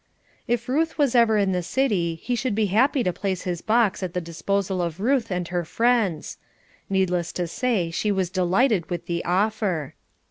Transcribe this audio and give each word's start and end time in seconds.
If 0.47 0.67
Ruth 0.67 0.97
was 0.97 1.13
ever 1.13 1.37
in 1.37 1.51
the 1.51 1.61
city 1.61 2.15
he 2.15 2.33
should 2.33 2.55
be 2.55 2.65
happy 2.73 3.03
to 3.03 3.13
place 3.13 3.43
his 3.43 3.61
box 3.61 4.01
at 4.01 4.15
the 4.15 4.19
disposal 4.19 4.81
of 4.81 4.99
Ruth 4.99 5.29
and 5.29 5.47
her 5.49 5.63
friends. 5.63 6.39
Needless 6.89 7.31
to 7.33 7.45
say 7.45 7.85
that 7.85 7.91
she 7.93 8.11
was 8.11 8.31
delighted 8.31 8.89
with 8.89 9.05
the 9.05 9.23
offer. 9.23 9.93